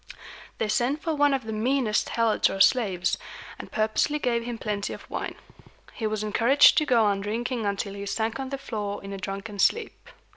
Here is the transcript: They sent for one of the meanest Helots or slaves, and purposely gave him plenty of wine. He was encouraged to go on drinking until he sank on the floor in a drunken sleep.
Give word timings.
They 0.57 0.67
sent 0.67 0.99
for 1.03 1.13
one 1.13 1.31
of 1.31 1.43
the 1.45 1.53
meanest 1.53 2.09
Helots 2.09 2.49
or 2.49 2.59
slaves, 2.59 3.19
and 3.59 3.71
purposely 3.71 4.17
gave 4.17 4.43
him 4.43 4.57
plenty 4.57 4.93
of 4.93 5.07
wine. 5.11 5.35
He 5.93 6.07
was 6.07 6.23
encouraged 6.23 6.75
to 6.79 6.87
go 6.87 7.05
on 7.05 7.21
drinking 7.21 7.67
until 7.67 7.93
he 7.93 8.07
sank 8.07 8.39
on 8.39 8.49
the 8.49 8.57
floor 8.57 9.03
in 9.03 9.13
a 9.13 9.19
drunken 9.19 9.59
sleep. 9.59 10.09